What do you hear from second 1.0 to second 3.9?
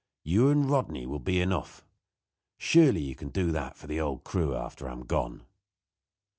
will be enough. Surely, you can do that for